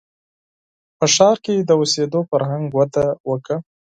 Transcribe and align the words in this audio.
•په 0.97 1.05
ښار 1.15 1.37
کې 1.45 1.55
د 1.59 1.69
اوسېدو 1.79 2.19
فرهنګ 2.29 2.65
وده 2.77 3.05
وکړه. 3.29 3.57